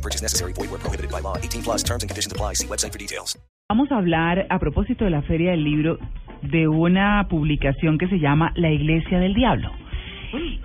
[0.00, 0.52] No purchase necessary.
[0.54, 1.36] Void where prohibited by law.
[1.36, 2.54] 18 plus terms and conditions apply.
[2.54, 3.38] See website for details.
[3.68, 5.98] Vamos a hablar a propósito de la Feria del Libro
[6.42, 9.70] de una publicación que se llama La Iglesia del Diablo.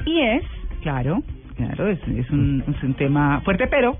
[0.06, 0.44] Y es,
[0.82, 1.22] claro,
[1.58, 3.98] claro, es, es un, es un tema fuerte, pero,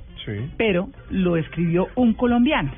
[0.58, 2.72] pero lo escribió un colombiano.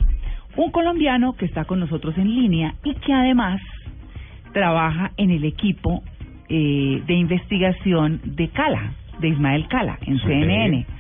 [0.58, 3.62] Un colombiano que está con nosotros en línea y que además
[4.52, 6.04] trabaja en el equipo
[6.50, 10.97] eh, de investigación de Cala, de Ismael Cala, en CNN.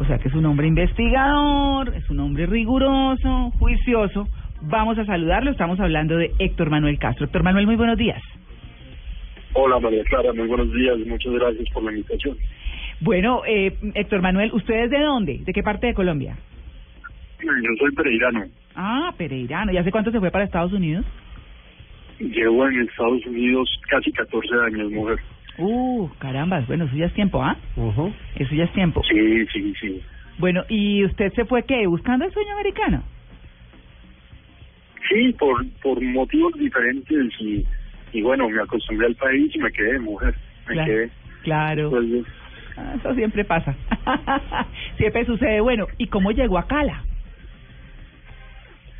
[0.00, 4.26] O sea que es un hombre investigador, es un hombre riguroso, juicioso.
[4.62, 7.26] Vamos a saludarlo, estamos hablando de Héctor Manuel Castro.
[7.26, 8.22] Héctor Manuel, muy buenos días.
[9.52, 12.36] Hola María Clara, muy buenos días, muchas gracias por la invitación.
[13.00, 15.38] Bueno, eh, Héctor Manuel, ¿usted es de dónde?
[15.44, 16.36] ¿De qué parte de Colombia?
[17.42, 18.44] Yo soy pereirano,
[18.76, 19.72] Ah, Pereirano.
[19.72, 21.04] ¿Y hace cuánto se fue para Estados Unidos?
[22.20, 25.18] llevo en Estados Unidos casi 14 años, mujer.
[25.58, 27.56] Uh, carambas, bueno, eso ya es tiempo, ¿ah?
[28.36, 29.02] Eso ya es tiempo.
[29.04, 30.02] Sí, sí, sí.
[30.38, 31.86] Bueno, ¿y usted se fue qué?
[31.86, 33.02] ¿Buscando el sueño americano?
[35.08, 37.66] Sí, por, por motivos diferentes y,
[38.12, 40.34] y bueno, me acostumbré al país y me quedé, mujer,
[40.68, 40.92] me Claro.
[40.92, 41.10] quedé.
[41.42, 41.90] Claro.
[41.90, 42.06] Pues,
[42.76, 43.74] Ah, eso siempre pasa.
[44.96, 45.60] siempre sucede.
[45.60, 47.04] Bueno, ¿y cómo llegó a Cala?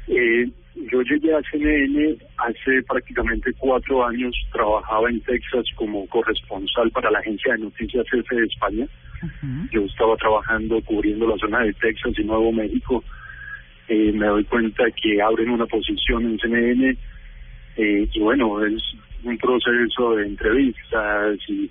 [0.09, 7.11] eh, yo llegué a CNN hace prácticamente cuatro años, trabajaba en Texas como corresponsal para
[7.11, 8.87] la agencia de noticias F de España.
[9.71, 13.05] Yo estaba trabajando cubriendo la zona de Texas y Nuevo México,
[13.89, 16.97] eh, me doy cuenta que abren una posición en CNN
[17.77, 18.81] eh, y bueno, es
[19.25, 21.69] un proceso de entrevistas y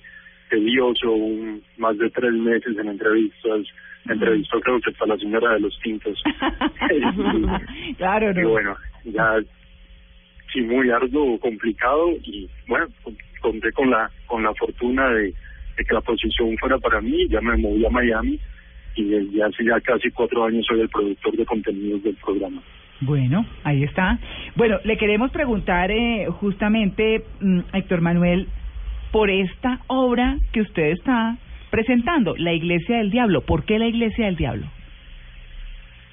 [0.49, 3.65] tedioso, un, más de tres meses en entrevistas,
[4.07, 6.21] entrevistó creo que hasta la señora de los tintos.
[7.97, 8.49] claro, y no.
[8.49, 9.39] bueno, ya
[10.51, 12.87] sí muy arduo, complicado y bueno,
[13.41, 15.33] conté con la con la fortuna de,
[15.77, 18.39] de que la posición fuera para mí, ya me moví a Miami
[18.95, 22.61] y desde hace ya casi cuatro años soy el productor de contenidos del programa.
[23.01, 24.19] Bueno, ahí está.
[24.55, 28.47] Bueno, le queremos preguntar eh, justamente, mm, Héctor Manuel,
[29.11, 31.37] por esta obra que usted está
[31.69, 33.41] presentando, La Iglesia del Diablo.
[33.41, 34.67] ¿Por qué La Iglesia del Diablo?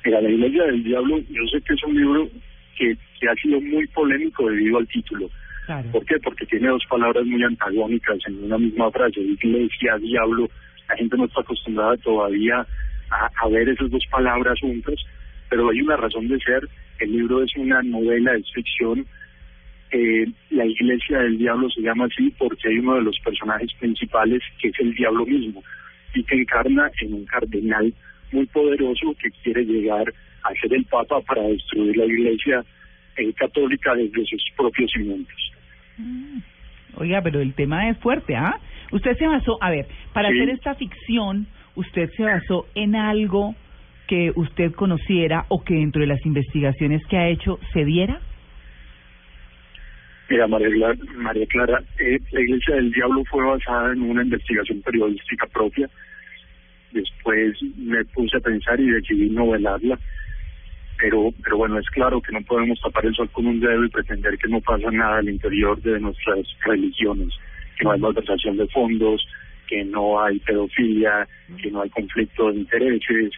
[0.04, 2.28] Mira, La Iglesia del Diablo, yo sé que es un libro
[2.76, 5.28] que, que ha sido muy polémico debido al título.
[5.66, 5.90] Claro.
[5.90, 6.14] ¿Por qué?
[6.22, 10.48] Porque tiene dos palabras muy antagónicas en una misma frase, iglesia, diablo.
[10.88, 12.64] La gente no está acostumbrada todavía
[13.10, 14.94] a, a ver esas dos palabras juntas,
[15.50, 16.68] pero hay una razón de ser.
[17.00, 19.04] El libro es una novela, es ficción.
[19.90, 24.42] Eh, la iglesia del diablo se llama así porque hay uno de los personajes principales
[24.58, 25.62] que es el diablo mismo
[26.14, 27.92] y que encarna en un cardenal
[28.32, 30.12] muy poderoso que quiere llegar
[30.42, 32.64] a ser el papa para destruir la iglesia
[33.16, 35.36] eh, católica desde sus propios cimientos.
[36.96, 38.58] Oiga, pero el tema es fuerte, ¿ah?
[38.92, 40.38] Usted se basó, a ver, para Sí.
[40.38, 43.54] hacer esta ficción, usted se basó en algo
[44.06, 48.20] que usted conociera o que dentro de las investigaciones que ha hecho se diera.
[50.28, 50.68] Mira, María
[51.16, 55.88] María Clara eh, la Iglesia del Diablo fue basada en una investigación periodística propia.
[56.92, 59.98] Después me puse a pensar y decidí novelarla.
[60.98, 63.90] Pero, pero bueno, es claro que no podemos tapar el sol con un dedo y
[63.90, 67.28] pretender que no pasa nada al interior de nuestras religiones,
[67.76, 69.26] que no hay malversación de fondos,
[69.68, 71.28] que no hay pedofilia,
[71.62, 73.32] que no hay conflicto de intereses,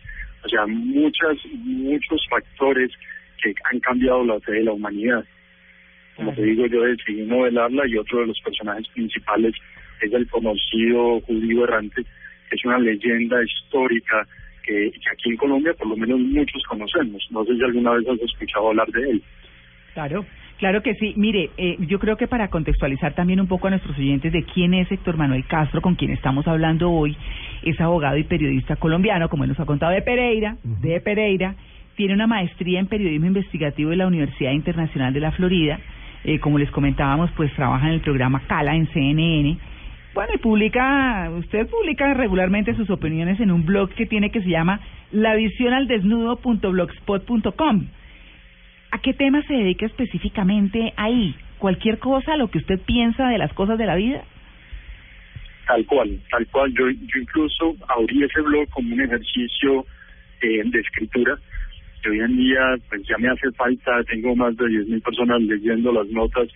[0.44, 2.93] o sea, muchas, muchos factores
[3.43, 5.25] que han cambiado la fe de la humanidad.
[6.18, 9.54] Como te digo, yo decidí novelarla y otro de los personajes principales
[10.00, 12.02] es el conocido judío errante,
[12.50, 14.26] que es una leyenda histórica
[14.64, 17.24] que, que aquí en Colombia por lo menos muchos conocemos.
[17.30, 19.22] No sé si alguna vez has escuchado hablar de él.
[19.94, 20.26] Claro,
[20.58, 21.14] claro que sí.
[21.16, 24.75] Mire, eh, yo creo que para contextualizar también un poco a nuestros oyentes de quién
[24.75, 27.16] es Héctor Manuel Castro, con quien estamos hablando hoy,
[27.62, 31.54] es abogado y periodista colombiano, como él nos ha contado de Pereira, de Pereira,
[31.94, 35.78] tiene una maestría en periodismo investigativo de la Universidad Internacional de la Florida,
[36.25, 39.56] eh, como les comentábamos, pues trabaja en el programa Cala en CNN.
[40.15, 44.50] Bueno, y publica, usted publica regularmente sus opiniones en un blog que tiene que se
[44.50, 44.81] llama
[45.12, 47.87] la visión al desnudo.blogspot.com.
[48.91, 51.35] ¿A qué tema se dedica específicamente ahí?
[51.59, 54.23] ¿Cualquier cosa, lo que usted piensa de las cosas de la vida?
[55.67, 56.73] Tal cual, tal cual.
[56.73, 59.85] Yo, yo incluso abrí ese blog como un ejercicio
[60.41, 61.38] eh, de escritura
[62.08, 65.93] que hoy en día pues ya me hace falta, tengo más de 10.000 personas leyendo
[65.93, 66.49] las notas,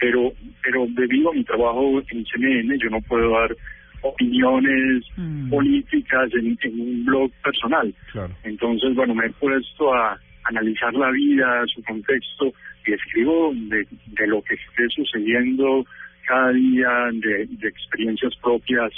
[0.00, 3.54] pero pero debido a mi trabajo en CNN yo no puedo dar
[4.02, 5.50] opiniones Mm.
[5.50, 7.92] políticas en, en un blog personal.
[8.12, 8.32] Claro.
[8.44, 12.52] Entonces, bueno, me he puesto a analizar la vida, su contexto,
[12.86, 15.84] y escribo de, de lo que esté sucediendo
[16.26, 18.92] cada día, de, de experiencias propias.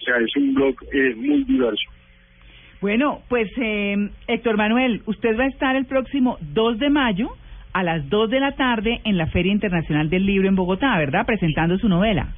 [0.00, 1.90] O sea, es un blog eh, muy diverso.
[2.80, 7.30] Bueno, pues eh, Héctor Manuel, usted va a estar el próximo 2 de mayo
[7.72, 11.26] a las 2 de la tarde en la Feria Internacional del Libro en Bogotá, ¿verdad?
[11.26, 12.34] Presentando su novela.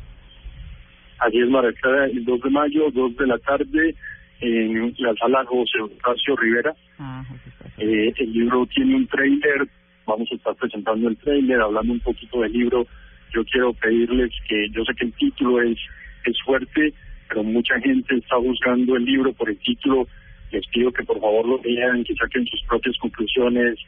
[1.19, 3.95] Así es, Maracada, el 2 de mayo, 2 de la tarde,
[4.41, 6.75] en la sala José Ocasio Rivera.
[6.99, 7.51] Ah, José.
[7.79, 9.69] Eh, el libro tiene un trailer,
[10.07, 12.87] vamos a estar presentando el trailer, hablando un poquito del libro.
[13.35, 15.79] Yo quiero pedirles que, yo sé que el título es,
[16.25, 16.93] es fuerte,
[17.29, 20.07] pero mucha gente está buscando el libro por el título.
[20.53, 23.79] Les pido que por favor lo lean, que saquen sus propias conclusiones.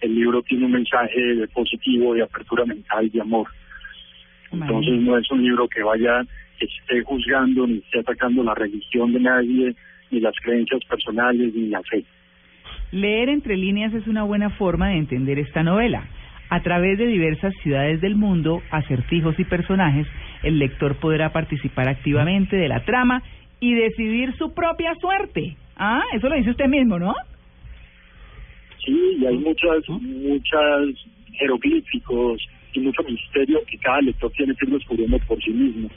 [0.00, 3.48] El libro tiene un mensaje de positivo, de apertura mental, de amor.
[4.52, 6.24] Entonces no es un libro que vaya,
[6.58, 9.74] que esté juzgando ni esté atacando la religión de nadie,
[10.10, 12.04] ni las creencias personales, ni la fe.
[12.92, 16.04] Leer entre líneas es una buena forma de entender esta novela.
[16.50, 20.06] A través de diversas ciudades del mundo, acertijos y personajes,
[20.42, 23.22] el lector podrá participar activamente de la trama
[23.58, 25.56] y decidir su propia suerte.
[25.84, 27.12] Ah, eso lo dice usted mismo, ¿no?
[28.84, 30.80] Sí, y hay muchas, muchas
[31.32, 32.40] jeroglíficos
[32.72, 35.88] y mucho misterio que cada lector tiene que ir descubriendo por sí mismo.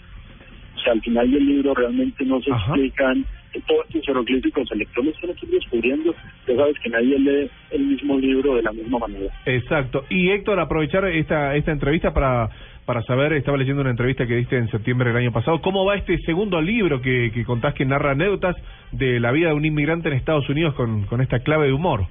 [0.76, 2.74] O sea, al final del libro realmente no se Ajá.
[2.74, 3.26] explican
[3.68, 6.16] todos estos jeroglíficos, el lector los tiene que ir descubriendo.
[6.48, 9.32] Ya sabes que nadie lee el mismo libro de la misma manera.
[9.46, 10.04] Exacto.
[10.10, 12.50] Y Héctor, aprovechar esta esta entrevista para
[12.86, 15.96] para saber, estaba leyendo una entrevista que diste en septiembre del año pasado, ¿cómo va
[15.96, 18.56] este segundo libro que, que contás que narra anécdotas
[18.92, 22.08] de la vida de un inmigrante en Estados Unidos con, con esta clave de humor?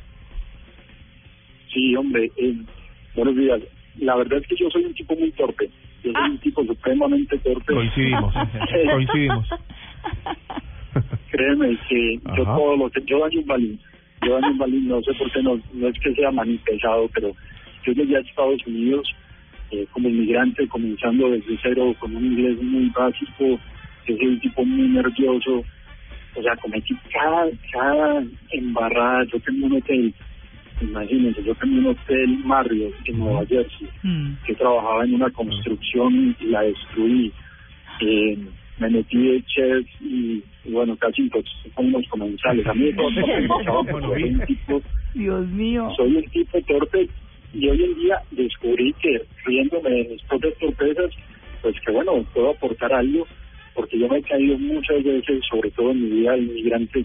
[1.72, 2.56] Sí, hombre, eh,
[3.14, 3.60] buenos días.
[3.98, 5.70] La verdad es que yo soy un tipo muy torpe.
[6.02, 7.72] Yo soy un tipo supremamente torpe.
[7.72, 8.34] Coincidimos,
[8.92, 9.48] coincidimos.
[11.30, 13.80] Créeme que yo todo lo que yo daño un balín,
[14.22, 17.08] yo daño un balín, no sé por qué no, no es que sea maní pesado,
[17.12, 17.32] pero
[17.84, 19.08] yo llegué a Estados Unidos
[19.74, 23.58] eh, como inmigrante, comenzando desde cero con un inglés muy básico,
[24.06, 25.64] yo soy un tipo muy nervioso,
[26.36, 30.14] o sea, cometí cada, cada embarrada, yo tengo un hotel,
[30.80, 34.34] imagínense, yo tengo un hotel Marriott en Nueva Jersey, Mm.
[34.46, 37.32] que trabajaba en una construcción y la destruí.
[38.00, 38.38] Eh,
[38.78, 42.66] me metí de chef y, y bueno, casi intoxicé con unos comensales.
[42.66, 44.82] A mí todo esto me pasaba porque Bueno, soy un tipo,
[45.14, 45.88] Dios mío.
[45.96, 47.08] soy un tipo torpe
[47.54, 51.10] y hoy en día descubrí que riéndome de mis propias torpezas,
[51.62, 53.26] pues que bueno, puedo aportar algo
[53.74, 57.04] porque yo me he caído muchas veces, sobre todo en mi vida de inmigrante,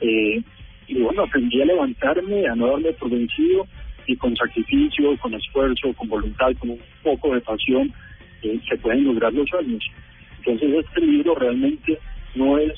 [0.00, 0.42] eh,
[0.86, 3.66] y bueno, aprendí a levantarme, a no darme por vencido
[4.06, 7.92] y con sacrificio, con esfuerzo, con voluntad, con un poco de pasión,
[8.42, 9.84] eh, se pueden lograr los sueños.
[10.38, 11.98] Entonces este libro realmente
[12.34, 12.72] no es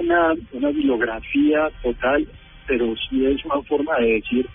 [0.00, 2.26] una, una bibliografía total,
[2.66, 4.48] pero sí es una forma de decir,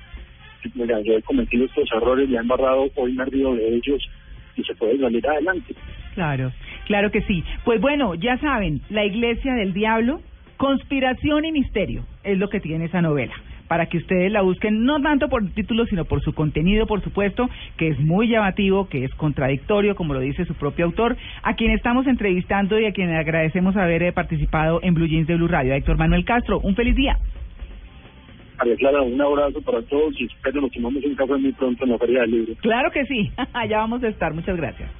[0.75, 4.09] mira, yo he cometido estos errores, me han embarrado, hoy me de ellos
[4.55, 5.75] y se puede salir adelante.
[6.15, 6.51] Claro,
[6.85, 7.43] claro que sí.
[7.63, 10.21] Pues bueno, ya saben, La Iglesia del Diablo,
[10.57, 13.33] Conspiración y Misterio, es lo que tiene esa novela.
[13.69, 17.47] Para que ustedes la busquen, no tanto por título, sino por su contenido, por supuesto,
[17.77, 21.71] que es muy llamativo, que es contradictorio, como lo dice su propio autor, a quien
[21.71, 25.75] estamos entrevistando y a quien agradecemos haber eh, participado en Blue Jeans de Blue Radio.
[25.75, 27.19] Héctor Manuel Castro, un feliz día.
[28.59, 31.91] María Clara, un abrazo para todos y espero nos tomamos un café muy pronto en
[31.91, 32.55] la Feria del Libro.
[32.61, 34.33] Claro que sí, allá vamos a estar.
[34.33, 34.91] Muchas gracias.